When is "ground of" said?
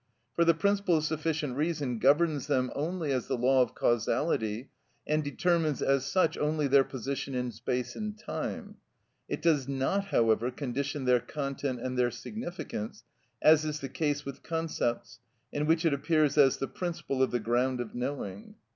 17.39-17.93